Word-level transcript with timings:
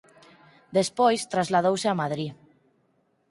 Despois 0.77 1.21
trasladouse 1.33 1.87
a 1.89 1.99
Madrid. 2.01 2.31